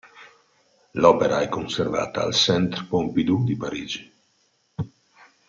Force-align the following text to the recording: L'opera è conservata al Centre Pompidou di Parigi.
L'opera 0.93 1.41
è 1.41 1.47
conservata 1.47 2.23
al 2.23 2.33
Centre 2.33 2.85
Pompidou 2.85 3.43
di 3.43 3.55
Parigi. 3.55 4.11